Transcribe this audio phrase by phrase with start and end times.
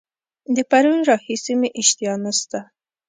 [0.55, 2.59] د پرون راهیسي مي اشتها نسته.